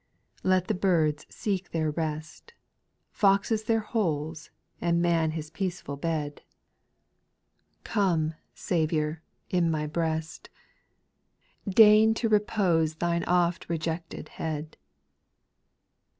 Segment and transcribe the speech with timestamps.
[0.41, 0.49] B.
[0.49, 2.55] Let the birds seek their rest.
[3.11, 4.49] Foxes their holes,
[4.81, 6.39] and man his peaceful bed^
[7.85, 9.19] 174 SPIRITUAL SONGS, Come, Saviour^
[9.65, 10.49] in my breast
[11.69, 14.75] Deign to repose Thine oft rejected head.